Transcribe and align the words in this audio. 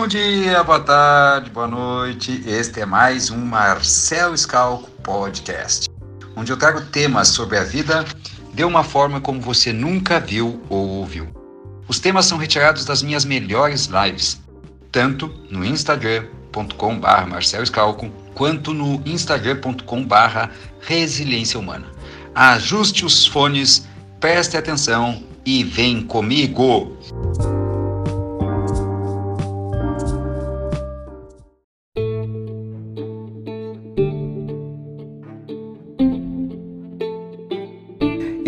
Bom 0.00 0.06
dia, 0.06 0.64
boa 0.64 0.80
tarde, 0.80 1.50
boa 1.50 1.68
noite. 1.68 2.42
Este 2.46 2.80
é 2.80 2.86
mais 2.86 3.30
um 3.30 3.36
Marcel 3.36 4.34
Scalco 4.34 4.90
Podcast, 5.02 5.90
onde 6.34 6.50
eu 6.50 6.56
trago 6.56 6.80
temas 6.86 7.28
sobre 7.28 7.58
a 7.58 7.64
vida 7.64 8.06
de 8.54 8.64
uma 8.64 8.82
forma 8.82 9.20
como 9.20 9.42
você 9.42 9.74
nunca 9.74 10.18
viu 10.18 10.58
ou 10.70 10.88
ouviu. 10.88 11.28
Os 11.86 11.98
temas 11.98 12.24
são 12.24 12.38
retirados 12.38 12.86
das 12.86 13.02
minhas 13.02 13.26
melhores 13.26 13.90
lives, 13.92 14.40
tanto 14.90 15.28
no 15.50 15.62
instagram.com.br 15.62 17.26
Marcel 17.28 17.66
Scalco, 17.66 18.08
quanto 18.34 18.72
no 18.72 19.02
instagram.com.br 19.04 20.48
Resiliência 20.80 21.60
Humana. 21.60 21.88
Ajuste 22.34 23.04
os 23.04 23.26
fones, 23.26 23.86
preste 24.18 24.56
atenção 24.56 25.22
e 25.44 25.62
vem 25.62 26.00
comigo! 26.00 26.96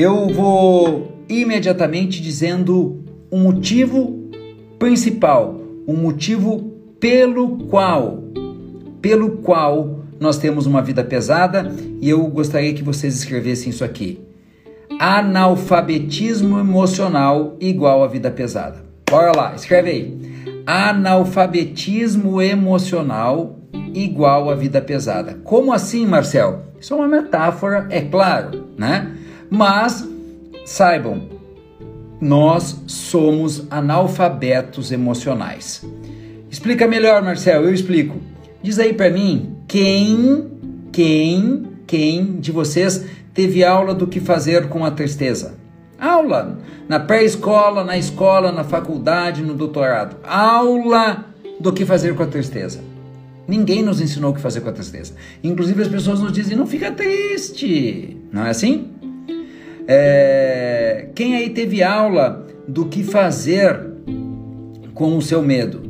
Eu 0.03 0.27
vou 0.27 1.17
imediatamente 1.29 2.21
dizendo 2.21 3.05
o 3.31 3.37
um 3.37 3.43
motivo 3.45 4.29
principal, 4.77 5.61
o 5.87 5.93
um 5.93 5.97
motivo 5.97 6.73
pelo 6.99 7.57
qual, 7.69 8.21
pelo 9.01 9.37
qual 9.37 10.01
nós 10.19 10.39
temos 10.39 10.67
uma 10.67 10.83
vida 10.83 11.05
pesada 11.05 11.73
e 12.01 12.11
eu 12.11 12.27
gostaria 12.27 12.75
que 12.75 12.83
vocês 12.83 13.15
escrevessem 13.15 13.71
isso 13.71 13.85
aqui. 13.85 14.19
Analfabetismo 14.99 16.59
emocional 16.59 17.57
igual 17.61 18.03
a 18.03 18.09
vida 18.09 18.29
pesada. 18.29 18.85
Bora 19.09 19.31
lá, 19.31 19.55
escreve 19.55 19.89
aí. 19.89 20.19
Analfabetismo 20.67 22.43
emocional 22.43 23.57
igual 23.95 24.51
a 24.51 24.57
vida 24.57 24.81
pesada. 24.81 25.39
Como 25.45 25.73
assim, 25.73 26.05
Marcel? 26.07 26.61
Isso 26.81 26.93
é 26.93 26.97
uma 26.97 27.07
metáfora, 27.07 27.87
é 27.89 28.01
claro, 28.01 28.67
né? 28.77 29.22
Mas 29.55 30.09
saibam, 30.65 31.29
nós 32.19 32.85
somos 32.87 33.67
analfabetos 33.71 34.91
emocionais. 34.91 35.85
Explica 36.51 36.89
melhor, 36.89 37.21
Marcel, 37.21 37.65
eu 37.65 37.75
explico. 37.75 38.17
Diz 38.63 38.79
aí 38.79 38.95
para 38.95 39.11
mim, 39.11 39.55
quem, 39.69 40.51
quem, 40.91 41.67
quem 41.87 42.41
de 42.41 42.51
vocês 42.51 43.05
teve 43.35 43.63
aula 43.63 43.95
do 43.95 44.07
que 44.07 44.21
fazer 44.21 44.71
com 44.71 44.87
a 44.87 44.91
tristeza? 44.91 45.55
Aula 46.01 46.59
na 46.89 46.99
pré-escola, 46.99 47.85
na 47.85 47.99
escola, 47.99 48.51
na 48.51 48.65
faculdade, 48.65 49.43
no 49.43 49.53
doutorado. 49.53 50.17
Aula 50.25 51.27
do 51.61 51.75
que 51.75 51.85
fazer 51.85 52.15
com 52.15 52.23
a 52.23 52.27
tristeza. 52.27 52.83
Ninguém 53.47 53.83
nos 53.83 54.01
ensinou 54.01 54.31
o 54.31 54.35
que 54.35 54.41
fazer 54.41 54.63
com 54.63 54.71
a 54.71 54.73
tristeza. 54.73 55.13
Inclusive 55.45 55.83
as 55.83 55.89
pessoas 55.89 56.21
nos 56.21 56.33
dizem: 56.33 56.57
não 56.57 56.67
fica 56.67 56.91
triste. 56.91 58.17
Não 58.33 58.47
é 58.47 58.51
assim? 58.51 58.92
É, 59.87 61.09
quem 61.15 61.37
aí 61.37 61.51
teve 61.51 61.83
aula 61.83 62.47
do 62.67 62.87
que 62.87 63.03
fazer 63.03 63.79
com 64.95 65.17
o 65.17 65.23
seu 65.23 65.43
medo? 65.43 65.83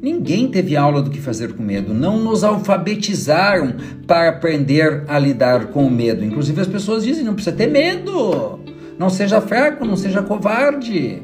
Ninguém 0.00 0.48
teve 0.48 0.76
aula 0.76 1.02
do 1.02 1.10
que 1.10 1.20
fazer 1.20 1.54
com 1.54 1.62
medo. 1.62 1.92
Não 1.92 2.18
nos 2.18 2.44
alfabetizaram 2.44 3.74
para 4.06 4.28
aprender 4.28 5.04
a 5.08 5.18
lidar 5.18 5.66
com 5.66 5.86
o 5.86 5.90
medo. 5.90 6.24
Inclusive 6.24 6.60
as 6.60 6.68
pessoas 6.68 7.04
dizem: 7.04 7.24
não 7.24 7.34
precisa 7.34 7.56
ter 7.56 7.66
medo. 7.66 8.60
Não 8.96 9.10
seja 9.10 9.40
fraco, 9.40 9.84
não 9.84 9.96
seja 9.96 10.22
covarde. 10.22 11.22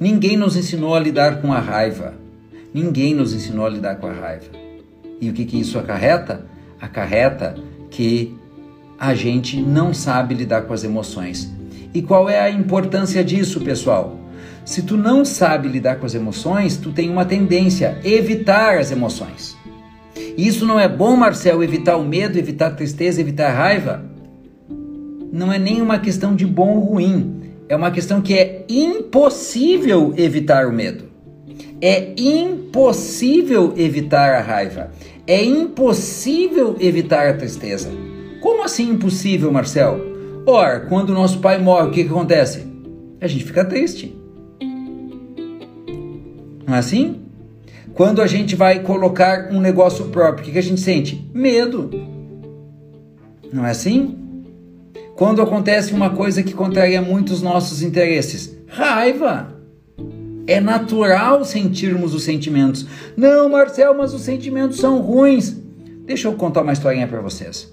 Ninguém 0.00 0.36
nos 0.36 0.56
ensinou 0.56 0.94
a 0.94 1.00
lidar 1.00 1.40
com 1.40 1.52
a 1.52 1.60
raiva. 1.60 2.14
Ninguém 2.74 3.14
nos 3.14 3.32
ensinou 3.32 3.66
a 3.66 3.68
lidar 3.68 3.96
com 3.96 4.06
a 4.06 4.12
raiva. 4.12 4.46
E 5.20 5.30
o 5.30 5.32
que, 5.32 5.44
que 5.44 5.60
isso 5.60 5.78
acarreta? 5.78 6.44
Acarreta 6.80 7.54
que 7.90 8.34
a 9.02 9.16
gente 9.16 9.60
não 9.60 9.92
sabe 9.92 10.32
lidar 10.32 10.62
com 10.62 10.72
as 10.72 10.84
emoções. 10.84 11.52
E 11.92 12.00
qual 12.00 12.30
é 12.30 12.38
a 12.38 12.48
importância 12.48 13.24
disso, 13.24 13.60
pessoal? 13.60 14.16
Se 14.64 14.80
tu 14.80 14.96
não 14.96 15.24
sabe 15.24 15.66
lidar 15.66 15.96
com 15.96 16.06
as 16.06 16.14
emoções, 16.14 16.76
tu 16.76 16.92
tem 16.92 17.10
uma 17.10 17.24
tendência 17.24 17.98
a 18.00 18.08
evitar 18.08 18.78
as 18.78 18.92
emoções. 18.92 19.56
Isso 20.38 20.64
não 20.64 20.78
é 20.78 20.88
bom, 20.88 21.16
Marcel, 21.16 21.64
evitar 21.64 21.96
o 21.96 22.04
medo, 22.04 22.38
evitar 22.38 22.68
a 22.68 22.74
tristeza, 22.74 23.20
evitar 23.20 23.50
a 23.50 23.52
raiva? 23.52 24.04
Não 25.32 25.52
é 25.52 25.58
nem 25.58 25.82
uma 25.82 25.98
questão 25.98 26.36
de 26.36 26.46
bom 26.46 26.76
ou 26.76 26.84
ruim. 26.84 27.40
É 27.68 27.74
uma 27.74 27.90
questão 27.90 28.20
que 28.20 28.34
é 28.34 28.64
impossível 28.68 30.14
evitar 30.16 30.68
o 30.68 30.72
medo. 30.72 31.06
É 31.80 32.14
impossível 32.16 33.74
evitar 33.76 34.32
a 34.32 34.40
raiva. 34.40 34.92
É 35.26 35.44
impossível 35.44 36.76
evitar 36.78 37.26
a 37.26 37.34
tristeza. 37.34 37.90
Como 38.42 38.64
assim 38.64 38.90
impossível, 38.90 39.52
Marcel? 39.52 40.00
Ora, 40.44 40.80
quando 40.80 41.14
nosso 41.14 41.38
pai 41.38 41.58
morre, 41.58 41.86
o 41.86 41.90
que, 41.92 42.02
que 42.02 42.10
acontece? 42.10 42.66
A 43.20 43.28
gente 43.28 43.44
fica 43.44 43.64
triste. 43.64 44.20
Não 46.66 46.74
é 46.74 46.78
assim? 46.78 47.20
Quando 47.94 48.20
a 48.20 48.26
gente 48.26 48.56
vai 48.56 48.80
colocar 48.80 49.50
um 49.52 49.60
negócio 49.60 50.06
próprio, 50.06 50.42
o 50.42 50.44
que, 50.44 50.52
que 50.52 50.58
a 50.58 50.62
gente 50.62 50.80
sente? 50.80 51.30
Medo. 51.32 51.88
Não 53.52 53.64
é 53.64 53.70
assim? 53.70 54.18
Quando 55.14 55.40
acontece 55.40 55.94
uma 55.94 56.10
coisa 56.10 56.42
que 56.42 56.52
contraria 56.52 57.00
muito 57.00 57.32
os 57.32 57.42
nossos 57.42 57.80
interesses, 57.80 58.58
raiva. 58.66 59.56
É 60.48 60.60
natural 60.60 61.44
sentirmos 61.44 62.12
os 62.12 62.24
sentimentos. 62.24 62.86
Não, 63.16 63.48
Marcel, 63.48 63.94
mas 63.94 64.12
os 64.12 64.22
sentimentos 64.22 64.78
são 64.78 65.00
ruins. 65.00 65.56
Deixa 66.04 66.26
eu 66.26 66.32
contar 66.32 66.62
uma 66.62 66.72
historinha 66.72 67.06
para 67.06 67.20
vocês. 67.20 67.71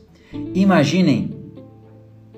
Imaginem 0.54 1.32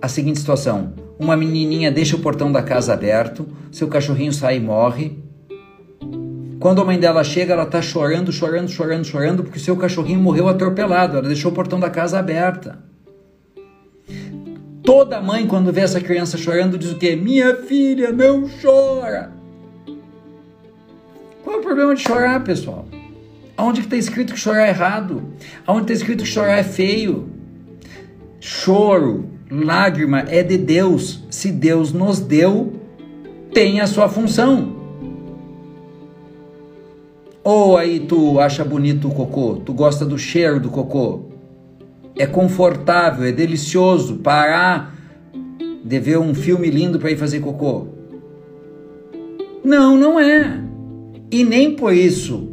a 0.01 0.07
seguinte 0.07 0.39
situação: 0.39 0.93
uma 1.19 1.35
menininha 1.35 1.91
deixa 1.91 2.15
o 2.15 2.19
portão 2.19 2.51
da 2.51 2.63
casa 2.63 2.93
aberto, 2.93 3.47
seu 3.71 3.87
cachorrinho 3.87 4.33
sai 4.33 4.57
e 4.57 4.59
morre. 4.59 5.19
Quando 6.59 6.81
a 6.81 6.85
mãe 6.85 6.99
dela 6.99 7.23
chega, 7.23 7.53
ela 7.53 7.63
está 7.63 7.81
chorando, 7.81 8.31
chorando, 8.31 8.69
chorando, 8.69 9.03
chorando, 9.03 9.43
porque 9.43 9.59
seu 9.59 9.75
cachorrinho 9.75 10.19
morreu 10.19 10.47
atropelado. 10.47 11.17
Ela 11.17 11.27
deixou 11.27 11.51
o 11.51 11.55
portão 11.55 11.79
da 11.79 11.89
casa 11.89 12.19
aberta. 12.19 12.77
Toda 14.83 15.19
mãe, 15.19 15.47
quando 15.47 15.73
vê 15.73 15.81
essa 15.81 15.99
criança 15.99 16.37
chorando, 16.37 16.77
diz 16.77 16.91
o 16.91 16.99
quê? 16.99 17.15
Minha 17.15 17.55
filha, 17.55 18.11
não 18.11 18.47
chora. 18.61 19.31
Qual 21.43 21.55
é 21.55 21.59
o 21.59 21.63
problema 21.63 21.95
de 21.95 22.01
chorar, 22.01 22.43
pessoal? 22.43 22.87
Aonde 23.57 23.81
está 23.81 23.95
escrito 23.95 24.33
que 24.33 24.39
chorar 24.39 24.67
é 24.67 24.69
errado? 24.69 25.33
Aonde 25.65 25.83
está 25.83 25.93
escrito 25.93 26.23
que 26.23 26.29
chorar 26.29 26.59
é 26.59 26.63
feio? 26.63 27.30
Choro, 28.43 29.25
lágrima 29.51 30.21
é 30.21 30.41
de 30.41 30.57
Deus. 30.57 31.23
Se 31.29 31.51
Deus 31.51 31.93
nos 31.93 32.19
deu, 32.19 32.73
tem 33.53 33.79
a 33.79 33.85
sua 33.85 34.09
função. 34.09 34.75
Ou 37.43 37.77
aí 37.77 37.99
tu 37.99 38.39
acha 38.39 38.65
bonito 38.65 39.07
o 39.07 39.13
cocô, 39.13 39.61
tu 39.63 39.73
gosta 39.73 40.03
do 40.03 40.17
cheiro 40.17 40.59
do 40.59 40.71
cocô. 40.71 41.21
É 42.17 42.25
confortável, 42.25 43.25
é 43.25 43.31
delicioso 43.31 44.17
parar 44.17 44.95
de 45.83 45.99
ver 45.99 46.17
um 46.17 46.33
filme 46.33 46.67
lindo 46.71 46.97
para 46.97 47.11
ir 47.11 47.17
fazer 47.17 47.41
cocô. 47.41 47.89
Não, 49.63 49.95
não 49.95 50.19
é. 50.19 50.63
E 51.29 51.43
nem 51.43 51.75
por 51.75 51.93
isso 51.93 52.49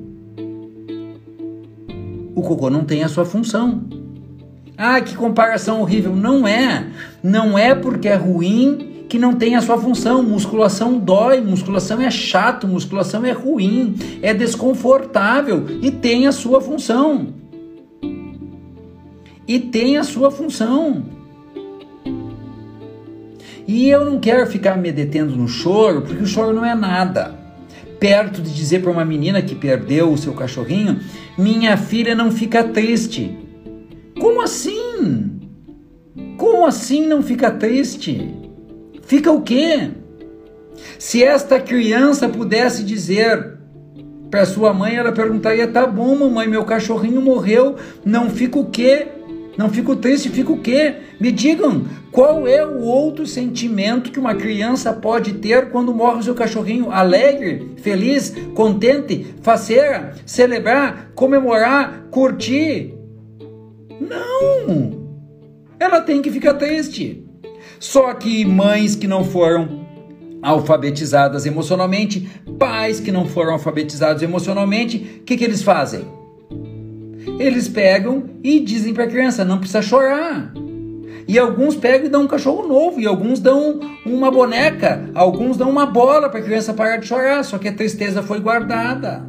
o 2.34 2.42
cocô 2.42 2.68
não 2.68 2.84
tem 2.84 3.02
a 3.02 3.08
sua 3.08 3.24
função. 3.24 3.97
Ah, 4.80 5.00
que 5.00 5.16
comparação 5.16 5.80
horrível. 5.80 6.14
Não 6.14 6.46
é. 6.46 6.86
Não 7.20 7.58
é 7.58 7.74
porque 7.74 8.06
é 8.06 8.14
ruim 8.14 9.04
que 9.08 9.18
não 9.18 9.34
tem 9.34 9.56
a 9.56 9.60
sua 9.60 9.76
função. 9.76 10.22
Musculação 10.22 10.96
dói, 10.96 11.40
musculação 11.40 12.00
é 12.00 12.08
chato, 12.12 12.68
musculação 12.68 13.24
é 13.24 13.32
ruim, 13.32 13.96
é 14.22 14.32
desconfortável 14.32 15.66
e 15.82 15.90
tem 15.90 16.28
a 16.28 16.32
sua 16.32 16.60
função. 16.60 17.34
E 19.48 19.58
tem 19.58 19.96
a 19.96 20.04
sua 20.04 20.30
função. 20.30 21.02
E 23.66 23.90
eu 23.90 24.04
não 24.04 24.20
quero 24.20 24.46
ficar 24.46 24.76
me 24.78 24.92
detendo 24.92 25.34
no 25.34 25.48
choro, 25.48 26.02
porque 26.02 26.22
o 26.22 26.26
choro 26.26 26.54
não 26.54 26.64
é 26.64 26.74
nada. 26.74 27.36
Perto 27.98 28.40
de 28.40 28.54
dizer 28.54 28.80
para 28.80 28.92
uma 28.92 29.04
menina 29.04 29.42
que 29.42 29.56
perdeu 29.56 30.12
o 30.12 30.16
seu 30.16 30.34
cachorrinho, 30.34 31.00
minha 31.36 31.76
filha 31.76 32.14
não 32.14 32.30
fica 32.30 32.62
triste. 32.62 33.47
Como 36.58 36.66
assim 36.66 37.06
não 37.06 37.22
fica 37.22 37.52
triste? 37.52 38.34
Fica 39.02 39.30
o 39.30 39.42
quê? 39.42 39.90
Se 40.98 41.22
esta 41.22 41.60
criança 41.60 42.28
pudesse 42.28 42.82
dizer 42.82 43.58
para 44.28 44.44
sua 44.44 44.74
mãe, 44.74 44.96
ela 44.96 45.12
perguntaria: 45.12 45.68
"Tá 45.68 45.86
bom, 45.86 46.16
mamãe, 46.16 46.48
meu 46.48 46.64
cachorrinho 46.64 47.22
morreu, 47.22 47.76
não 48.04 48.28
fica 48.28 48.58
o 48.58 48.64
quê? 48.64 49.06
Não 49.56 49.70
fico 49.70 49.94
triste, 49.94 50.30
fico 50.30 50.54
o 50.54 50.60
quê? 50.60 50.96
Me 51.20 51.30
digam, 51.30 51.84
qual 52.10 52.44
é 52.48 52.66
o 52.66 52.80
outro 52.80 53.24
sentimento 53.24 54.10
que 54.10 54.18
uma 54.18 54.34
criança 54.34 54.92
pode 54.92 55.34
ter 55.34 55.70
quando 55.70 55.94
morre 55.94 56.24
seu 56.24 56.34
cachorrinho? 56.34 56.90
Alegre, 56.90 57.76
feliz, 57.76 58.34
contente, 58.56 59.32
faceira, 59.42 60.12
celebrar, 60.26 61.12
comemorar, 61.14 62.08
curtir? 62.10 62.96
Não! 64.00 64.97
Ela 65.78 66.00
tem 66.00 66.20
que 66.20 66.30
ficar 66.30 66.54
triste. 66.54 67.24
Só 67.78 68.12
que 68.14 68.44
mães 68.44 68.96
que 68.96 69.06
não 69.06 69.24
foram 69.24 69.86
alfabetizadas 70.42 71.46
emocionalmente, 71.46 72.28
pais 72.58 73.00
que 73.00 73.12
não 73.12 73.26
foram 73.26 73.52
alfabetizados 73.52 74.22
emocionalmente, 74.22 75.20
o 75.20 75.24
que, 75.24 75.36
que 75.36 75.44
eles 75.44 75.62
fazem? 75.62 76.04
Eles 77.38 77.68
pegam 77.68 78.24
e 78.42 78.58
dizem 78.60 78.92
para 78.92 79.04
a 79.04 79.08
criança: 79.08 79.44
não 79.44 79.58
precisa 79.58 79.82
chorar. 79.82 80.52
E 81.26 81.38
alguns 81.38 81.76
pegam 81.76 82.06
e 82.06 82.10
dão 82.10 82.22
um 82.22 82.26
cachorro 82.26 82.66
novo, 82.66 82.98
e 82.98 83.06
alguns 83.06 83.38
dão 83.38 83.80
uma 84.06 84.30
boneca, 84.30 85.10
alguns 85.14 85.58
dão 85.58 85.68
uma 85.68 85.84
bola 85.84 86.30
para 86.30 86.40
a 86.40 86.42
criança 86.42 86.72
parar 86.72 86.96
de 86.96 87.06
chorar, 87.06 87.44
só 87.44 87.58
que 87.58 87.68
a 87.68 87.72
tristeza 87.72 88.22
foi 88.22 88.40
guardada. 88.40 89.26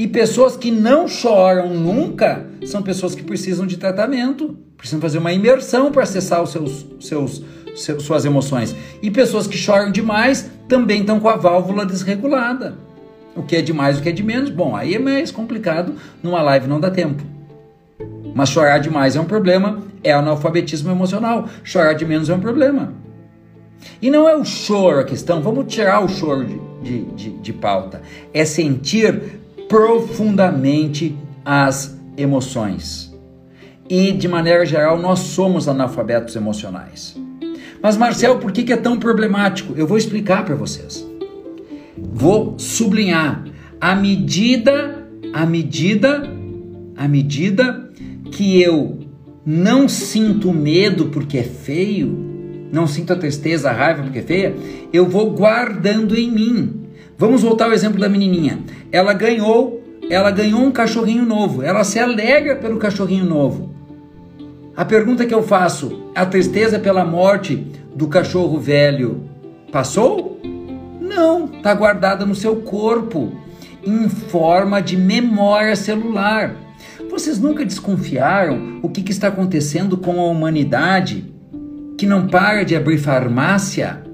E 0.00 0.08
pessoas 0.08 0.56
que 0.56 0.70
não 0.70 1.06
choram 1.06 1.74
nunca 1.74 2.46
são 2.64 2.80
pessoas 2.80 3.14
que 3.14 3.22
precisam 3.22 3.66
de 3.66 3.76
tratamento, 3.76 4.56
precisam 4.74 4.98
fazer 4.98 5.18
uma 5.18 5.30
imersão 5.30 5.92
para 5.92 6.04
acessar 6.04 6.42
os 6.42 6.52
seus, 6.52 6.86
seus, 7.00 7.42
seus, 7.76 8.02
suas 8.02 8.24
emoções. 8.24 8.74
E 9.02 9.10
pessoas 9.10 9.46
que 9.46 9.58
choram 9.58 9.92
demais 9.92 10.50
também 10.66 11.02
estão 11.02 11.20
com 11.20 11.28
a 11.28 11.36
válvula 11.36 11.84
desregulada. 11.84 12.78
O 13.36 13.42
que 13.42 13.56
é 13.56 13.60
demais, 13.60 13.98
o 13.98 14.02
que 14.02 14.08
é 14.08 14.12
de 14.12 14.22
menos. 14.22 14.48
Bom, 14.48 14.74
aí 14.74 14.94
é 14.94 14.98
mais 14.98 15.30
complicado, 15.30 15.94
numa 16.22 16.40
live 16.40 16.66
não 16.66 16.80
dá 16.80 16.90
tempo. 16.90 17.22
Mas 18.34 18.48
chorar 18.48 18.78
demais 18.78 19.16
é 19.16 19.20
um 19.20 19.26
problema, 19.26 19.82
é 20.02 20.12
analfabetismo 20.12 20.90
emocional. 20.90 21.46
Chorar 21.62 21.92
de 21.92 22.06
menos 22.06 22.30
é 22.30 22.34
um 22.34 22.40
problema. 22.40 22.94
E 24.00 24.10
não 24.10 24.26
é 24.26 24.34
o 24.34 24.46
choro 24.46 25.00
a 25.00 25.04
questão, 25.04 25.42
vamos 25.42 25.70
tirar 25.70 26.02
o 26.02 26.08
choro 26.08 26.46
de, 26.46 26.58
de, 26.82 27.04
de, 27.14 27.30
de 27.32 27.52
pauta. 27.52 28.00
É 28.32 28.46
sentir 28.46 29.40
profundamente 29.70 31.16
as 31.44 31.96
emoções. 32.16 33.16
E, 33.88 34.10
de 34.10 34.26
maneira 34.26 34.66
geral, 34.66 34.98
nós 34.98 35.20
somos 35.20 35.68
analfabetos 35.68 36.34
emocionais. 36.34 37.16
Mas, 37.80 37.96
Marcel, 37.96 38.38
por 38.38 38.50
que 38.50 38.72
é 38.72 38.76
tão 38.76 38.98
problemático? 38.98 39.72
Eu 39.76 39.86
vou 39.86 39.96
explicar 39.96 40.44
para 40.44 40.56
vocês. 40.56 41.08
Vou 41.96 42.58
sublinhar. 42.58 43.44
À 43.80 43.94
medida, 43.94 45.06
à 45.32 45.46
medida, 45.46 46.28
à 46.96 47.06
medida 47.06 47.88
que 48.32 48.60
eu 48.60 48.98
não 49.46 49.88
sinto 49.88 50.52
medo 50.52 51.06
porque 51.06 51.38
é 51.38 51.44
feio, 51.44 52.08
não 52.72 52.88
sinto 52.88 53.12
a 53.12 53.16
tristeza, 53.16 53.70
a 53.70 53.72
raiva 53.72 54.02
porque 54.02 54.18
é 54.18 54.22
feia, 54.22 54.56
eu 54.92 55.08
vou 55.08 55.30
guardando 55.30 56.16
em 56.16 56.28
mim. 56.28 56.79
Vamos 57.20 57.42
voltar 57.42 57.66
ao 57.66 57.74
exemplo 57.74 58.00
da 58.00 58.08
menininha. 58.08 58.60
Ela 58.90 59.12
ganhou, 59.12 59.84
ela 60.08 60.30
ganhou 60.30 60.62
um 60.62 60.72
cachorrinho 60.72 61.22
novo. 61.22 61.62
Ela 61.62 61.84
se 61.84 61.98
alegra 61.98 62.56
pelo 62.56 62.78
cachorrinho 62.78 63.26
novo. 63.26 63.74
A 64.74 64.86
pergunta 64.86 65.26
que 65.26 65.34
eu 65.34 65.42
faço: 65.42 66.10
a 66.14 66.24
tristeza 66.24 66.78
pela 66.78 67.04
morte 67.04 67.56
do 67.94 68.08
cachorro 68.08 68.58
velho 68.58 69.28
passou? 69.70 70.40
Não, 70.98 71.44
está 71.44 71.74
guardada 71.74 72.24
no 72.24 72.34
seu 72.34 72.56
corpo, 72.56 73.30
em 73.86 74.08
forma 74.08 74.80
de 74.80 74.96
memória 74.96 75.76
celular. 75.76 76.56
Vocês 77.10 77.38
nunca 77.38 77.66
desconfiaram 77.66 78.80
o 78.82 78.88
que, 78.88 79.02
que 79.02 79.12
está 79.12 79.28
acontecendo 79.28 79.98
com 79.98 80.18
a 80.22 80.24
humanidade 80.24 81.30
que 81.98 82.06
não 82.06 82.26
para 82.26 82.64
de 82.64 82.74
abrir 82.74 82.96
farmácia? 82.96 84.09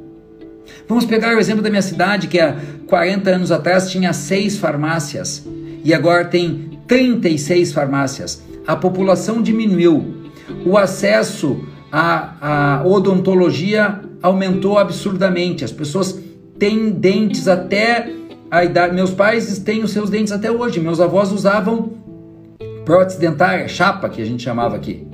Vamos 0.88 1.04
pegar 1.04 1.36
o 1.36 1.40
exemplo 1.40 1.62
da 1.62 1.70
minha 1.70 1.82
cidade, 1.82 2.28
que 2.28 2.38
há 2.38 2.56
40 2.86 3.30
anos 3.30 3.50
atrás 3.50 3.90
tinha 3.90 4.12
seis 4.12 4.56
farmácias 4.56 5.44
e 5.84 5.92
agora 5.92 6.24
tem 6.24 6.78
36 6.86 7.72
farmácias. 7.72 8.42
A 8.66 8.76
população 8.76 9.42
diminuiu. 9.42 10.30
O 10.64 10.76
acesso 10.78 11.64
à, 11.90 12.78
à 12.78 12.86
odontologia 12.86 14.00
aumentou 14.22 14.78
absurdamente. 14.78 15.64
As 15.64 15.72
pessoas 15.72 16.18
têm 16.58 16.90
dentes 16.90 17.48
até 17.48 18.12
a 18.50 18.64
idade. 18.64 18.94
Meus 18.94 19.10
pais 19.10 19.58
têm 19.58 19.82
os 19.82 19.90
seus 19.90 20.08
dentes 20.08 20.32
até 20.32 20.50
hoje. 20.50 20.80
Meus 20.80 21.00
avós 21.00 21.32
usavam 21.32 21.94
prótese 22.84 23.18
dentária, 23.18 23.66
chapa, 23.66 24.08
que 24.08 24.22
a 24.22 24.24
gente 24.24 24.42
chamava 24.42 24.76
aqui. 24.76 25.06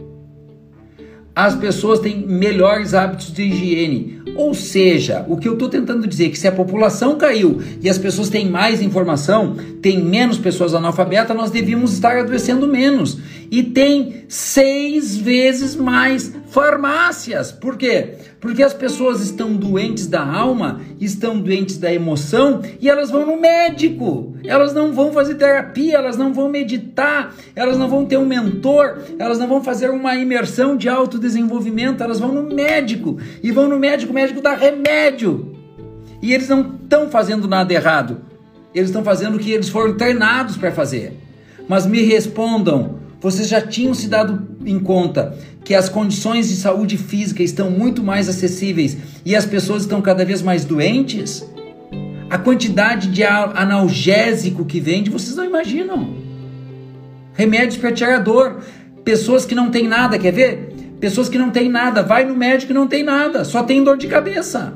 As 1.35 1.55
pessoas 1.55 2.01
têm 2.01 2.27
melhores 2.27 2.93
hábitos 2.93 3.33
de 3.33 3.45
higiene. 3.45 4.22
Ou 4.35 4.55
seja, 4.55 5.25
o 5.29 5.37
que 5.37 5.47
eu 5.47 5.55
estou 5.55 5.69
tentando 5.69 6.07
dizer 6.07 6.27
é 6.27 6.29
que 6.31 6.39
se 6.39 6.49
a 6.49 6.53
população 6.53 7.17
caiu 7.17 7.61
e 7.83 7.89
as 7.89 7.99
pessoas 7.99 8.29
têm 8.29 8.49
mais 8.49 8.81
informação, 8.81 9.57
tem 9.81 10.03
menos 10.03 10.39
pessoas 10.39 10.75
analfabetas, 10.75 11.37
nós 11.37 11.51
devíamos 11.51 11.93
estar 11.93 12.17
adoecendo 12.17 12.67
menos. 12.67 13.19
E 13.51 13.63
tem 13.63 14.25
seis 14.29 15.17
vezes 15.17 15.77
mais 15.77 16.33
farmácias. 16.53 17.51
Por 17.51 17.79
quê? 17.79 18.15
Porque 18.39 18.63
as 18.63 18.75
pessoas 18.75 19.23
estão 19.23 19.55
doentes 19.55 20.07
da 20.07 20.23
alma, 20.23 20.83
estão 21.01 21.41
doentes 21.41 21.79
da 21.79 21.93
emoção 21.93 22.61
e 22.79 22.91
elas 22.91 23.11
vão 23.11 23.27
no 23.27 23.41
médico. 23.41 24.35
Elas 24.45 24.75
não 24.75 24.93
vão 24.93 25.13
fazer 25.13 25.37
terapia, 25.37 25.97
elas 25.97 26.19
não 26.19 26.33
vão 26.35 26.51
meditar, 26.51 27.35
elas 27.57 27.79
não 27.79 27.89
vão 27.89 28.05
ter 28.05 28.19
um 28.19 28.27
mentor, 28.27 28.99
elas 29.19 29.39
não 29.39 29.49
vão 29.49 29.65
fazer 29.65 29.91
uma 29.91 30.15
imersão 30.15 30.77
de 30.77 30.91
autodesenvolvimento, 30.91 32.03
elas 32.03 32.21
vão 32.21 32.33
no 32.33 32.43
médico. 32.55 33.17
E 33.43 33.51
vão 33.51 33.67
no 33.67 33.79
médico, 33.79 34.13
o 34.13 34.15
médico 34.15 34.43
dá 34.43 34.55
remédio. 34.55 35.57
E 36.21 36.35
eles 36.35 36.51
não 36.51 36.61
estão 36.83 37.09
fazendo 37.09 37.49
nada 37.49 37.73
errado. 37.73 38.21
Eles 38.75 38.91
estão 38.91 39.03
fazendo 39.03 39.37
o 39.37 39.39
que 39.39 39.51
eles 39.51 39.71
foram 39.71 39.97
treinados 39.97 40.59
para 40.59 40.71
fazer. 40.71 41.19
Mas 41.67 41.87
me 41.87 42.03
respondam, 42.03 42.99
vocês 43.23 43.49
já 43.49 43.61
tinham 43.61 43.95
se 43.95 44.09
dado 44.09 44.49
em 44.67 44.79
conta 44.79 45.35
que 45.73 45.77
as 45.77 45.89
condições 45.89 46.51
de 46.51 46.57
saúde 46.57 46.99
física 46.99 47.43
estão 47.43 47.71
muito 47.71 48.03
mais 48.03 48.29
acessíveis 48.29 48.95
e 49.25 49.35
as 49.35 49.47
pessoas 49.47 49.85
estão 49.85 50.03
cada 50.03 50.23
vez 50.23 50.43
mais 50.43 50.67
doentes? 50.67 51.51
A 52.29 52.37
quantidade 52.37 53.09
de 53.09 53.25
analgésico 53.25 54.67
que 54.67 54.79
vende, 54.79 55.09
vocês 55.09 55.35
não 55.35 55.47
imaginam. 55.47 56.15
Remédios 57.33 57.79
para 57.79 57.91
tirar 57.91 58.19
dor. 58.19 58.61
Pessoas 59.03 59.47
que 59.47 59.55
não 59.55 59.71
têm 59.71 59.89
nada, 59.89 60.19
quer 60.19 60.31
ver? 60.31 60.75
Pessoas 61.01 61.31
que 61.31 61.39
não 61.39 61.49
têm 61.49 61.71
nada, 61.71 62.03
vai 62.03 62.27
no 62.27 62.37
médico 62.37 62.73
e 62.73 62.75
não 62.75 62.87
tem 62.87 63.03
nada, 63.03 63.43
só 63.43 63.63
tem 63.63 63.83
dor 63.83 63.97
de 63.97 64.09
cabeça. 64.09 64.75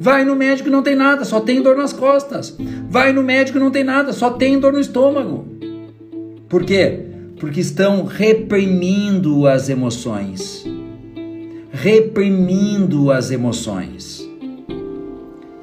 Vai 0.00 0.24
no 0.24 0.34
médico 0.34 0.68
e 0.68 0.72
não 0.72 0.82
tem 0.82 0.96
nada, 0.96 1.24
só 1.24 1.38
tem 1.38 1.62
dor 1.62 1.76
nas 1.76 1.92
costas. 1.92 2.52
Vai 2.90 3.12
no 3.12 3.22
médico 3.22 3.58
e 3.58 3.60
não 3.60 3.70
tem 3.70 3.84
nada, 3.84 4.12
só 4.12 4.30
tem 4.30 4.58
dor 4.58 4.72
no 4.72 4.80
estômago. 4.80 5.46
Por 6.48 6.64
quê? 6.64 7.14
Porque 7.38 7.60
estão 7.60 8.04
reprimindo 8.04 9.46
as 9.46 9.68
emoções. 9.68 10.64
Reprimindo 11.70 13.10
as 13.10 13.30
emoções. 13.30 14.26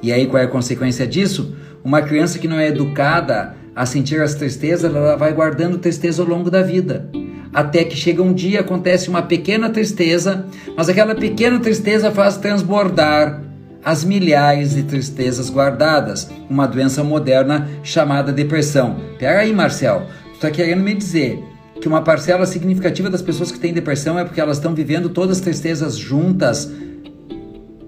E 0.02 0.12
aí 0.12 0.26
qual 0.26 0.42
é 0.42 0.46
a 0.46 0.48
consequência 0.48 1.06
disso? 1.06 1.56
Uma 1.82 2.02
criança 2.02 2.38
que 2.38 2.48
não 2.48 2.58
é 2.58 2.68
educada 2.68 3.56
a 3.74 3.84
sentir 3.84 4.20
as 4.20 4.34
tristezas, 4.34 4.94
ela 4.94 5.16
vai 5.16 5.32
guardando 5.32 5.78
tristeza 5.78 6.22
ao 6.22 6.28
longo 6.28 6.50
da 6.50 6.62
vida. 6.62 7.10
Até 7.52 7.84
que 7.84 7.96
chega 7.96 8.22
um 8.22 8.32
dia, 8.32 8.60
acontece 8.60 9.08
uma 9.08 9.22
pequena 9.22 9.70
tristeza, 9.70 10.46
mas 10.76 10.88
aquela 10.88 11.14
pequena 11.14 11.58
tristeza 11.58 12.10
faz 12.10 12.36
transbordar 12.36 13.42
as 13.84 14.04
milhares 14.04 14.74
de 14.74 14.84
tristezas 14.84 15.50
guardadas, 15.50 16.30
uma 16.48 16.66
doença 16.66 17.04
moderna 17.04 17.68
chamada 17.82 18.32
depressão. 18.32 18.96
Pera 19.18 19.40
aí, 19.40 19.52
Marcel, 19.52 20.06
tu 20.34 20.40
tá 20.40 20.50
querendo 20.50 20.82
me 20.82 20.94
dizer 20.94 21.53
que 21.80 21.88
uma 21.88 22.02
parcela 22.02 22.46
significativa 22.46 23.10
das 23.10 23.22
pessoas 23.22 23.50
que 23.50 23.58
têm 23.58 23.72
depressão 23.72 24.18
é 24.18 24.24
porque 24.24 24.40
elas 24.40 24.56
estão 24.56 24.74
vivendo 24.74 25.08
todas 25.08 25.38
as 25.38 25.42
tristezas 25.42 25.96
juntas, 25.96 26.72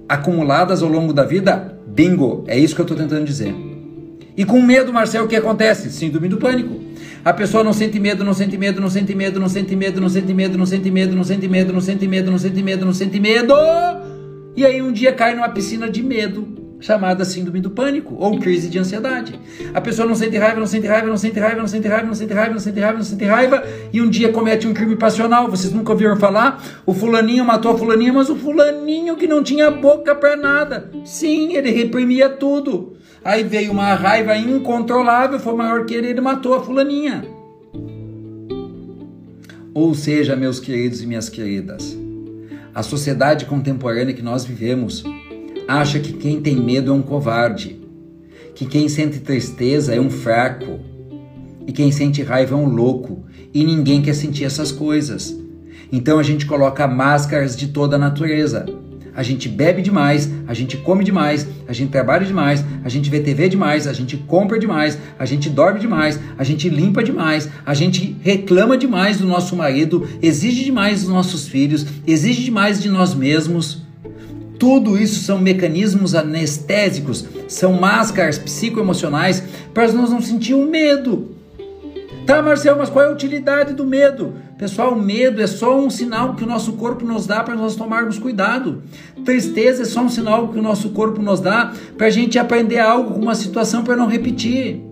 acumuladas 0.09 0.83
ao 0.83 0.89
longo 0.89 1.13
da 1.13 1.25
vida? 1.25 1.79
Bingo! 1.87 2.45
É 2.47 2.59
isso 2.59 2.75
que 2.75 2.81
eu 2.81 2.85
estou 2.85 2.97
tentando 2.97 3.25
dizer. 3.25 3.55
E 4.37 4.45
com 4.45 4.61
medo, 4.61 4.93
Marcelo, 4.93 5.25
o 5.25 5.29
que 5.29 5.37
acontece? 5.37 5.91
Síndrome 5.91 6.29
do 6.29 6.37
pânico. 6.37 6.79
A 7.25 7.33
pessoa 7.33 7.65
não 7.65 7.73
sente 7.73 7.99
medo, 7.99 8.23
não 8.23 8.35
sente 8.35 8.57
medo, 8.59 8.81
não 8.81 8.91
sente 8.91 9.15
medo, 9.15 9.41
não 9.41 9.49
sente 9.49 9.75
medo, 9.75 10.01
não 10.01 10.09
sente 10.09 10.35
medo, 10.35 10.57
não 10.59 10.67
sente 10.67 10.91
medo, 10.91 11.13
não 11.15 11.25
sente 11.25 11.49
medo, 11.49 11.73
não 11.73 11.81
sente 11.81 12.07
medo, 12.07 12.31
não 12.31 12.39
sente 12.39 12.63
medo, 12.63 12.85
não 12.85 12.93
sente 12.93 13.21
medo. 13.21 13.55
E 14.55 14.65
aí 14.65 14.83
um 14.83 14.93
dia 14.93 15.13
cai 15.13 15.35
numa 15.35 15.49
piscina 15.49 15.89
de 15.89 16.03
medo 16.03 16.66
chamada 16.81 17.25
síndrome 17.25 17.61
do 17.61 17.71
pânico 17.71 18.15
ou 18.19 18.39
crise 18.39 18.69
de 18.69 18.79
ansiedade. 18.79 19.39
A 19.75 19.81
pessoa 19.81 20.07
não 20.07 20.15
sente 20.15 20.37
raiva, 20.37 20.61
não 20.61 20.67
sente 20.67 20.87
raiva, 20.87 21.07
não 21.07 21.17
sente 21.17 21.39
raiva, 21.39 21.61
não 21.61 21.69
sente 21.69 21.89
raiva, 21.89 22.07
não 22.07 22.15
sente 22.15 22.33
raiva, 22.33 22.53
não 22.53 22.61
sente 22.61 22.81
raiva, 22.81 22.97
não 22.99 23.05
sente 23.05 23.25
raiva 23.25 23.65
e 23.93 24.01
um 24.01 24.09
dia 24.09 24.33
comete 24.33 24.67
um 24.67 24.75
crime 24.75 24.97
passional. 24.97 25.51
Vocês 25.51 25.73
nunca 25.73 25.93
ouviram 25.93 26.17
falar? 26.17 26.63
O 26.85 26.93
fulaninho 26.93 27.45
matou 27.45 27.73
a 27.73 27.79
fulaninha, 27.79 28.13
mas 28.13 28.29
o 28.29 28.37
fulaninho 28.37 29.17
que 29.17 29.27
não 29.27 29.43
tinha 29.43 29.71
boca 29.71 30.15
para 30.15 30.37
nada. 30.37 30.91
Sim, 31.05 31.55
ele 31.55 31.71
reprimia 31.71 32.29
tudo. 32.29 32.97
Aí 33.25 33.43
veio 33.43 33.73
uma 33.73 33.95
raiva 33.95 34.37
incontrolável, 34.37 35.41
foi 35.41 35.55
maior 35.55 35.85
que 35.85 35.95
ele, 35.95 36.09
ele 36.09 36.21
matou 36.21 36.55
a 36.55 36.63
fulaninha. 36.63 37.25
Ou 39.75 39.95
seja, 39.95 40.37
meus 40.37 40.61
queridos 40.61 41.03
e 41.03 41.07
minhas 41.07 41.29
queridas, 41.29 41.99
a 42.75 42.83
sociedade 42.83 43.45
contemporânea 43.45 44.15
que 44.15 44.23
nós 44.23 44.45
vivemos 44.45 45.03
acha 45.67 45.99
que 45.99 46.13
quem 46.13 46.41
tem 46.41 46.57
medo 46.57 46.91
é 46.91 46.95
um 46.95 47.03
covarde, 47.03 47.81
que 48.55 48.67
quem 48.67 48.89
sente 48.89 49.21
tristeza 49.21 49.95
é 49.95 50.01
um 50.01 50.11
fraco 50.11 50.81
e 51.67 51.73
quem 51.73 51.91
sente 51.91 52.23
raiva 52.23 52.55
é 52.55 52.59
um 52.59 52.69
louco, 52.69 53.25
e 53.53 53.65
ninguém 53.65 54.01
quer 54.01 54.15
sentir 54.15 54.45
essas 54.45 54.71
coisas. 54.71 55.37
Então 55.91 56.19
a 56.19 56.23
gente 56.23 56.47
coloca 56.47 56.87
máscaras 56.87 57.57
de 57.57 57.69
toda 57.69 57.97
a 57.97 57.99
natureza 57.99 58.67
a 59.17 59.23
gente 59.23 59.49
bebe 59.49 59.81
demais, 59.81 60.31
a 60.47 60.53
gente 60.53 60.77
come 60.77 61.03
demais, 61.03 61.49
a 61.67 61.73
gente 61.73 61.91
trabalha 61.91 62.27
demais, 62.27 62.63
a 62.85 62.89
gente 62.91 63.09
vê 63.09 63.19
TV 63.19 63.49
demais, 63.49 63.87
a 63.87 63.93
gente 63.95 64.15
compra 64.19 64.59
demais, 64.59 64.99
a 65.19 65.25
gente 65.25 65.49
dorme 65.49 65.81
demais, 65.81 66.21
a 66.37 66.45
gente 66.45 66.69
limpa 66.69 67.03
demais, 67.03 67.49
a 67.65 67.73
gente 67.73 68.15
reclama 68.21 68.77
demais 68.77 69.17
do 69.17 69.27
nosso 69.27 69.57
marido, 69.57 70.07
exige 70.21 70.65
demais 70.65 71.01
dos 71.01 71.09
nossos 71.09 71.49
filhos, 71.49 71.87
exige 72.07 72.45
demais 72.45 72.83
de 72.83 72.91
nós 72.91 73.15
mesmos. 73.15 73.86
Tudo 74.59 74.97
isso 74.97 75.23
são 75.23 75.39
mecanismos 75.39 76.15
anestésicos, 76.15 77.25
são 77.49 77.75
máscaras 77.75 78.39
psicoemocionais 78.39 79.43
para 79.75 79.93
nós 79.93 80.11
não 80.11 80.21
sentir 80.21 80.55
o 80.55 80.67
medo. 80.67 81.37
Tá, 82.27 82.43
Marcel, 82.43 82.77
mas 82.77 82.91
qual 82.91 83.05
é 83.05 83.09
a 83.09 83.13
utilidade 83.13 83.73
do 83.73 83.87
medo? 83.87 84.35
Pessoal, 84.59 84.95
o 84.95 85.01
medo 85.01 85.41
é 85.41 85.47
só 85.47 85.79
um 85.79 85.89
sinal 85.89 86.35
que 86.35 86.43
o 86.43 86.47
nosso 86.47 86.73
corpo 86.73 87.05
nos 87.05 87.25
dá 87.25 87.45
para 87.45 87.55
nós 87.55 87.77
tomarmos 87.77 88.19
cuidado. 88.19 88.83
Tristeza 89.25 89.83
é 89.83 89.85
só 89.85 90.01
um 90.01 90.09
sinal 90.09 90.49
que 90.49 90.59
o 90.59 90.63
nosso 90.63 90.91
corpo 90.91 91.23
nos 91.23 91.39
dá 91.39 91.73
para 91.97 92.09
a 92.09 92.11
gente 92.11 92.37
aprender 92.37 92.81
algo 92.81 93.15
com 93.15 93.21
uma 93.21 93.35
situação 93.37 93.85
para 93.85 93.95
não 93.95 94.09
repetir. 94.09 94.83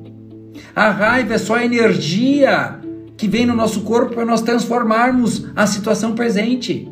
A 0.77 0.91
raiva 0.91 1.35
é 1.35 1.39
só 1.39 1.57
a 1.57 1.65
energia 1.65 2.79
que 3.17 3.27
vem 3.27 3.47
no 3.47 3.55
nosso 3.55 3.81
corpo 3.81 4.15
para 4.15 4.25
nós 4.25 4.41
transformarmos 4.41 5.47
a 5.57 5.67
situação 5.67 6.15
presente. 6.15 6.89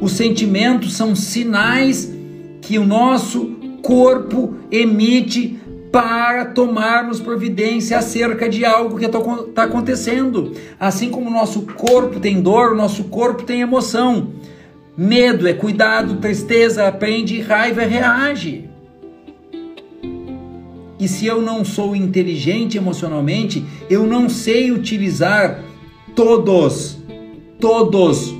Os 0.00 0.12
sentimentos 0.12 0.94
são 0.94 1.14
sinais 1.14 2.12
que 2.60 2.78
o 2.78 2.86
nosso 2.86 3.46
corpo 3.82 4.54
emite 4.70 5.58
para 5.92 6.46
tomarmos 6.46 7.20
providência 7.20 7.96
acerca 7.96 8.48
de 8.48 8.64
algo 8.64 8.98
que 8.98 9.04
está 9.04 9.62
acontecendo. 9.62 10.52
Assim 10.80 11.08
como 11.08 11.30
o 11.30 11.32
nosso 11.32 11.62
corpo 11.62 12.18
tem 12.18 12.40
dor, 12.40 12.72
o 12.72 12.76
nosso 12.76 13.04
corpo 13.04 13.44
tem 13.44 13.60
emoção. 13.60 14.30
Medo 14.96 15.46
é 15.46 15.52
cuidado, 15.52 16.16
tristeza 16.16 16.88
aprende, 16.88 17.40
raiva 17.40 17.82
reage. 17.82 18.68
E 20.98 21.06
se 21.06 21.26
eu 21.26 21.40
não 21.42 21.64
sou 21.64 21.94
inteligente 21.94 22.76
emocionalmente, 22.76 23.64
eu 23.88 24.04
não 24.04 24.28
sei 24.28 24.72
utilizar 24.72 25.62
todos, 26.16 26.98
todos 27.60 28.33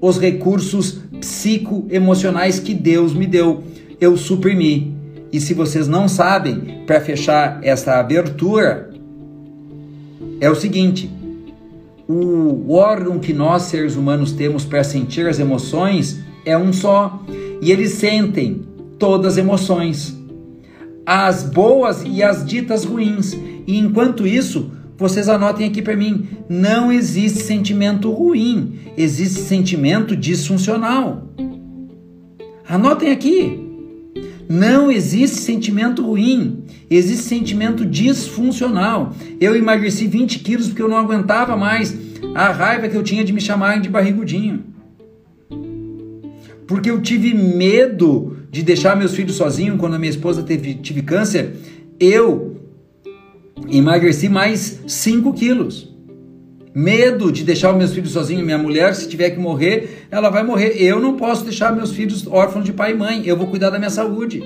os 0.00 0.18
recursos 0.18 1.00
psicoemocionais 1.20 2.58
que 2.58 2.74
Deus 2.74 3.14
me 3.14 3.26
deu. 3.26 3.64
Eu 4.00 4.16
suprimi. 4.16 4.94
E 5.32 5.40
se 5.40 5.54
vocês 5.54 5.88
não 5.88 6.08
sabem, 6.08 6.82
para 6.86 7.00
fechar 7.00 7.60
essa 7.62 7.98
abertura, 7.98 8.90
é 10.40 10.48
o 10.48 10.54
seguinte: 10.54 11.10
o 12.08 12.72
órgão 12.72 13.18
que 13.18 13.32
nós 13.32 13.62
seres 13.62 13.96
humanos 13.96 14.32
temos 14.32 14.64
para 14.64 14.84
sentir 14.84 15.26
as 15.26 15.38
emoções 15.38 16.20
é 16.44 16.56
um 16.56 16.72
só, 16.72 17.22
e 17.60 17.72
eles 17.72 17.92
sentem 17.92 18.62
todas 18.98 19.32
as 19.32 19.38
emoções, 19.38 20.16
as 21.04 21.42
boas 21.42 22.04
e 22.06 22.22
as 22.22 22.44
ditas 22.44 22.84
ruins. 22.84 23.32
E 23.66 23.76
enquanto 23.78 24.26
isso, 24.26 24.70
vocês 24.96 25.28
anotem 25.28 25.66
aqui 25.66 25.82
para 25.82 25.96
mim: 25.96 26.26
não 26.48 26.90
existe 26.90 27.40
sentimento 27.40 28.10
ruim, 28.10 28.78
existe 28.96 29.40
sentimento 29.40 30.16
disfuncional. 30.16 31.28
Anotem 32.68 33.10
aqui. 33.10 33.62
Não 34.48 34.92
existe 34.92 35.38
sentimento 35.38 36.06
ruim, 36.06 36.62
existe 36.88 37.24
sentimento 37.24 37.84
disfuncional. 37.84 39.12
Eu 39.40 39.56
emagreci 39.56 40.06
20 40.06 40.38
quilos 40.38 40.68
porque 40.68 40.82
eu 40.82 40.88
não 40.88 40.98
aguentava 40.98 41.56
mais 41.56 41.96
a 42.34 42.50
raiva 42.52 42.88
que 42.88 42.96
eu 42.96 43.02
tinha 43.02 43.24
de 43.24 43.32
me 43.32 43.40
chamarem 43.40 43.82
de 43.82 43.88
barrigudinho. 43.88 44.64
Porque 46.66 46.90
eu 46.90 47.00
tive 47.00 47.34
medo 47.34 48.36
de 48.50 48.62
deixar 48.62 48.96
meus 48.96 49.14
filhos 49.14 49.36
sozinhos 49.36 49.78
quando 49.78 49.94
a 49.94 49.98
minha 49.98 50.10
esposa 50.10 50.42
teve, 50.42 50.74
tive 50.74 51.02
câncer. 51.02 51.56
Eu 51.98 52.56
emagreci 53.68 54.28
mais 54.28 54.80
5 54.86 55.32
quilos. 55.32 55.94
Medo 56.74 57.32
de 57.32 57.42
deixar 57.42 57.72
meus 57.72 57.94
filhos 57.94 58.10
sozinhos. 58.10 58.44
Minha 58.44 58.58
mulher, 58.58 58.94
se 58.94 59.08
tiver 59.08 59.30
que 59.30 59.38
morrer, 59.38 60.06
ela 60.10 60.28
vai 60.28 60.42
morrer. 60.42 60.76
Eu 60.78 61.00
não 61.00 61.16
posso 61.16 61.44
deixar 61.44 61.74
meus 61.74 61.90
filhos 61.92 62.26
órfãos 62.26 62.64
de 62.64 62.72
pai 62.72 62.92
e 62.92 62.94
mãe. 62.94 63.22
Eu 63.24 63.36
vou 63.36 63.46
cuidar 63.46 63.70
da 63.70 63.78
minha 63.78 63.90
saúde. 63.90 64.44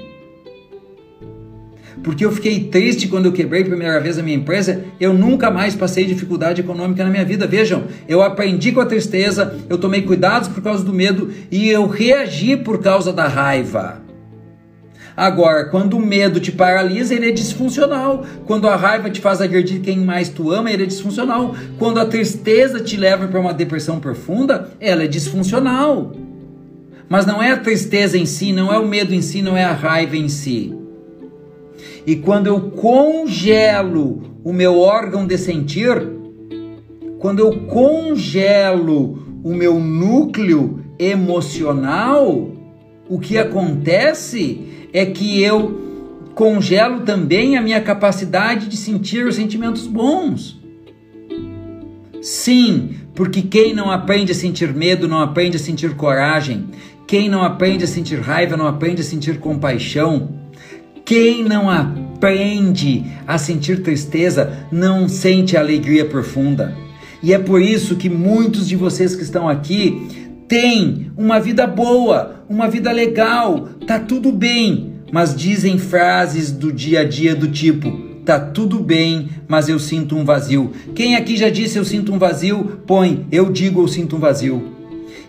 Porque 2.02 2.24
eu 2.24 2.32
fiquei 2.32 2.64
triste 2.64 3.08
quando 3.08 3.26
eu 3.26 3.32
quebrei 3.32 3.62
a 3.62 3.66
primeira 3.66 4.00
vez 4.00 4.16
a 4.16 4.22
minha 4.22 4.36
empresa. 4.36 4.84
Eu 4.98 5.12
nunca 5.12 5.50
mais 5.50 5.74
passei 5.74 6.04
dificuldade 6.04 6.60
econômica 6.60 7.04
na 7.04 7.10
minha 7.10 7.24
vida. 7.24 7.46
Vejam, 7.46 7.84
eu 8.08 8.22
aprendi 8.22 8.72
com 8.72 8.80
a 8.80 8.86
tristeza, 8.86 9.58
eu 9.68 9.76
tomei 9.76 10.02
cuidados 10.02 10.48
por 10.48 10.62
causa 10.62 10.84
do 10.84 10.92
medo 10.92 11.30
e 11.50 11.68
eu 11.68 11.86
reagi 11.86 12.56
por 12.56 12.80
causa 12.80 13.12
da 13.12 13.26
raiva. 13.26 14.09
Agora, 15.20 15.66
quando 15.66 15.98
o 15.98 16.00
medo 16.00 16.40
te 16.40 16.50
paralisa, 16.50 17.14
ele 17.14 17.28
é 17.28 17.30
disfuncional. 17.30 18.24
Quando 18.46 18.66
a 18.66 18.74
raiva 18.74 19.10
te 19.10 19.20
faz 19.20 19.42
agredir 19.42 19.82
quem 19.82 19.98
mais 19.98 20.30
tu 20.30 20.50
ama, 20.50 20.70
ele 20.70 20.84
é 20.84 20.86
disfuncional. 20.86 21.54
Quando 21.78 22.00
a 22.00 22.06
tristeza 22.06 22.80
te 22.80 22.96
leva 22.96 23.28
para 23.28 23.38
uma 23.38 23.52
depressão 23.52 24.00
profunda, 24.00 24.70
ela 24.80 25.04
é 25.04 25.06
disfuncional. 25.06 26.12
Mas 27.06 27.26
não 27.26 27.42
é 27.42 27.50
a 27.50 27.58
tristeza 27.58 28.16
em 28.16 28.24
si, 28.24 28.50
não 28.50 28.72
é 28.72 28.78
o 28.78 28.88
medo 28.88 29.12
em 29.12 29.20
si, 29.20 29.42
não 29.42 29.58
é 29.58 29.62
a 29.62 29.74
raiva 29.74 30.16
em 30.16 30.30
si. 30.30 30.74
E 32.06 32.16
quando 32.16 32.46
eu 32.46 32.70
congelo 32.70 34.22
o 34.42 34.54
meu 34.54 34.78
órgão 34.78 35.26
de 35.26 35.36
sentir, 35.36 36.02
quando 37.18 37.40
eu 37.40 37.66
congelo 37.66 39.22
o 39.44 39.52
meu 39.52 39.78
núcleo 39.78 40.82
emocional, 40.98 42.52
o 43.06 43.18
que 43.18 43.36
acontece 43.36 44.79
é 44.92 45.06
que 45.06 45.42
eu 45.42 45.88
congelo 46.34 47.00
também 47.00 47.56
a 47.56 47.60
minha 47.60 47.80
capacidade 47.80 48.66
de 48.66 48.76
sentir 48.76 49.26
os 49.26 49.34
sentimentos 49.34 49.86
bons. 49.86 50.58
Sim, 52.22 52.96
porque 53.14 53.42
quem 53.42 53.74
não 53.74 53.90
aprende 53.90 54.32
a 54.32 54.34
sentir 54.34 54.72
medo 54.74 55.08
não 55.08 55.20
aprende 55.20 55.56
a 55.56 55.60
sentir 55.60 55.94
coragem. 55.96 56.68
Quem 57.06 57.28
não 57.28 57.42
aprende 57.42 57.84
a 57.84 57.88
sentir 57.88 58.20
raiva 58.20 58.56
não 58.56 58.66
aprende 58.66 59.00
a 59.00 59.04
sentir 59.04 59.38
compaixão. 59.38 60.30
Quem 61.04 61.42
não 61.42 61.68
aprende 61.68 63.04
a 63.26 63.36
sentir 63.36 63.82
tristeza 63.82 64.66
não 64.70 65.08
sente 65.08 65.56
alegria 65.56 66.04
profunda. 66.04 66.76
E 67.22 67.34
é 67.34 67.38
por 67.38 67.60
isso 67.60 67.96
que 67.96 68.08
muitos 68.08 68.68
de 68.68 68.76
vocês 68.76 69.14
que 69.14 69.22
estão 69.22 69.48
aqui 69.48 70.19
têm 70.50 71.10
uma 71.16 71.40
vida 71.40 71.66
boa, 71.66 72.44
uma 72.46 72.68
vida 72.68 72.92
legal, 72.92 73.70
tá 73.86 73.98
tudo 73.98 74.30
bem, 74.30 74.92
mas 75.10 75.34
dizem 75.34 75.78
frases 75.78 76.50
do 76.50 76.70
dia 76.70 77.00
a 77.00 77.04
dia 77.04 77.34
do 77.34 77.48
tipo: 77.48 77.90
tá 78.26 78.38
tudo 78.38 78.80
bem, 78.80 79.30
mas 79.48 79.70
eu 79.70 79.78
sinto 79.78 80.14
um 80.14 80.26
vazio. 80.26 80.72
Quem 80.94 81.16
aqui 81.16 81.38
já 81.38 81.48
disse 81.48 81.78
eu 81.78 81.84
sinto 81.86 82.12
um 82.12 82.18
vazio? 82.18 82.82
Põe, 82.86 83.26
eu 83.32 83.50
digo 83.50 83.80
eu 83.80 83.88
sinto 83.88 84.16
um 84.16 84.20
vazio. 84.20 84.76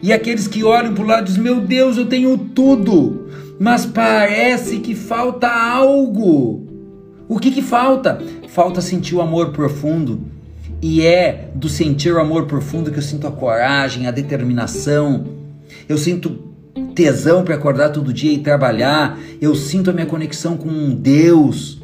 E 0.01 0.11
aqueles 0.11 0.47
que 0.47 0.63
olham 0.63 0.93
para 0.93 1.03
o 1.03 1.07
lado 1.07 1.25
dizem: 1.27 1.41
meu 1.41 1.61
Deus, 1.61 1.95
eu 1.95 2.07
tenho 2.07 2.37
tudo 2.37 3.21
mas 3.63 3.85
parece 3.85 4.79
que 4.79 4.95
falta 4.95 5.47
algo. 5.47 6.65
O 7.27 7.37
que, 7.37 7.51
que 7.51 7.61
falta? 7.61 8.19
Falta 8.47 8.81
sentir 8.81 9.13
o 9.13 9.21
amor 9.21 9.51
profundo. 9.51 10.30
E 10.81 11.05
é 11.05 11.49
do 11.53 11.69
sentir 11.69 12.11
o 12.11 12.19
amor 12.19 12.47
profundo 12.47 12.91
que 12.91 12.97
eu 12.97 13.03
sinto 13.03 13.27
a 13.27 13.31
coragem, 13.31 14.07
a 14.07 14.11
determinação. 14.11 15.25
Eu 15.87 15.97
sinto 15.97 16.51
tesão 16.95 17.43
para 17.43 17.55
acordar 17.55 17.89
todo 17.89 18.11
dia 18.11 18.33
e 18.33 18.39
trabalhar. 18.39 19.19
Eu 19.39 19.53
sinto 19.53 19.91
a 19.91 19.93
minha 19.93 20.07
conexão 20.07 20.57
com 20.57 20.95
Deus. 20.95 21.79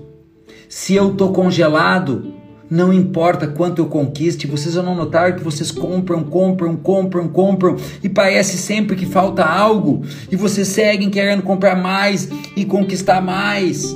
Se 0.68 0.96
eu 0.96 1.14
tô 1.14 1.30
congelado, 1.30 2.34
não 2.70 2.92
importa 2.92 3.48
quanto 3.48 3.82
eu 3.82 3.86
conquiste, 3.86 4.48
vocês 4.48 4.76
vão 4.76 4.96
notar 4.96 5.36
que 5.36 5.44
vocês 5.44 5.72
compram, 5.72 6.24
compram, 6.24 6.76
compram, 6.76 7.30
compram 7.30 7.78
e 8.04 8.10
parece 8.10 8.58
sempre 8.58 8.96
que 8.96 9.06
falta 9.06 9.46
algo 9.46 10.04
e 10.30 10.36
vocês 10.36 10.68
seguem 10.68 11.10
querendo 11.10 11.44
comprar 11.44 11.76
mais 11.76 12.28
e 12.56 12.66
conquistar 12.66 13.22
mais. 13.22 13.96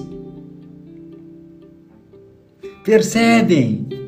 Percebem? 2.84 4.01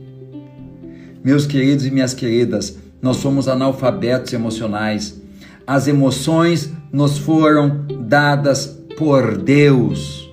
Meus 1.24 1.46
queridos 1.46 1.86
e 1.86 1.92
minhas 1.92 2.13
queridas, 2.13 2.77
nós 3.01 3.18
somos 3.18 3.48
analfabetos 3.48 4.34
emocionais. 4.34 5.22
As 5.65 5.88
emoções 5.88 6.72
nos 6.92 7.18
foram 7.18 7.86
dadas 8.01 8.65
por 8.98 9.38
Deus. 9.38 10.30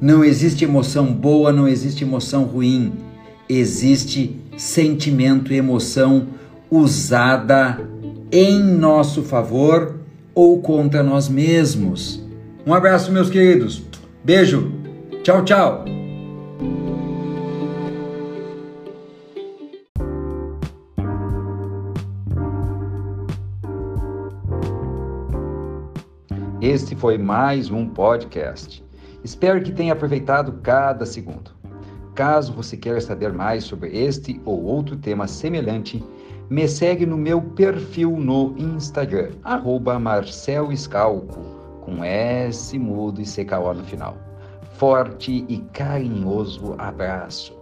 Não 0.00 0.24
existe 0.24 0.64
emoção 0.64 1.12
boa, 1.12 1.52
não 1.52 1.68
existe 1.68 2.04
emoção 2.04 2.44
ruim 2.44 2.92
existe 3.48 4.38
sentimento 4.56 5.52
e 5.52 5.56
emoção 5.56 6.28
usada 6.70 7.80
em 8.30 8.60
nosso 8.60 9.22
favor 9.22 9.96
ou 10.34 10.60
contra 10.60 11.02
nós 11.02 11.28
mesmos. 11.28 12.22
Um 12.66 12.74
abraço, 12.74 13.10
meus 13.10 13.30
queridos. 13.30 13.82
Beijo. 14.22 14.72
Tchau, 15.22 15.44
tchau. 15.44 15.97
Este 26.60 26.96
foi 26.96 27.16
mais 27.16 27.70
um 27.70 27.88
podcast. 27.88 28.84
Espero 29.22 29.62
que 29.62 29.70
tenha 29.70 29.92
aproveitado 29.92 30.54
cada 30.60 31.06
segundo. 31.06 31.52
Caso 32.16 32.52
você 32.52 32.76
queira 32.76 33.00
saber 33.00 33.32
mais 33.32 33.62
sobre 33.62 33.96
este 33.96 34.40
ou 34.44 34.64
outro 34.64 34.96
tema 34.96 35.28
semelhante, 35.28 36.02
me 36.50 36.66
segue 36.66 37.06
no 37.06 37.16
meu 37.16 37.40
perfil 37.40 38.16
no 38.16 38.56
Instagram, 38.58 39.30
arroba 39.44 40.00
Escalco, 40.72 41.38
com 41.80 42.02
S 42.02 42.76
mudo 42.76 43.20
e 43.20 43.24
CKO 43.24 43.74
no 43.74 43.84
final. 43.84 44.16
Forte 44.72 45.44
e 45.48 45.58
carinhoso 45.72 46.74
abraço. 46.76 47.56